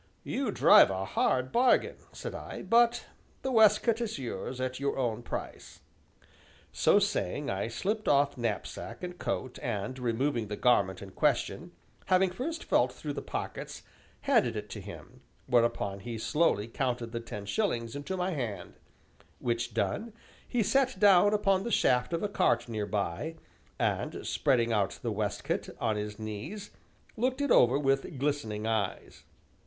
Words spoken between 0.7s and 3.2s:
a hard bargain," said I, "but